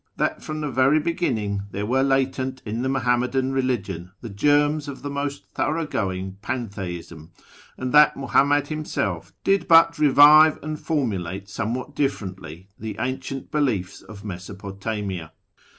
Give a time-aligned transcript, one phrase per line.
[0.17, 5.03] that from the very beginning there were latent in the Muhammadan reliuion the germs of
[5.03, 7.31] the most thorough going pantheism,
[7.77, 13.51] and that Muhammad him / self did but revive and formulate somewhat differently the ancient
[13.51, 15.33] beliefs of Mesopotamia.